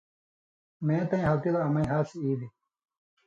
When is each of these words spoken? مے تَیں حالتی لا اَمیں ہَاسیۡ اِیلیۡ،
مے 0.85 0.97
تَیں 1.09 1.25
حالتی 1.27 1.49
لا 1.53 1.59
اَمیں 1.67 1.89
ہَاسیۡ 1.91 2.21
اِیلیۡ، 2.23 2.51